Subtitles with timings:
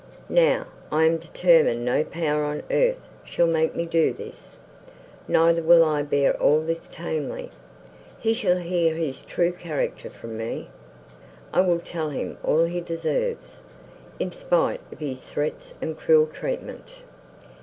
[0.29, 4.55] Now, I am determined no power on earth shall make me do this.
[5.27, 7.51] Neither will I bear all this tamely.
[8.19, 10.69] He shall hear his true character from me;
[11.53, 13.59] I will tell him all he deserves,
[14.17, 16.89] in spite of his threats and cruel treatment."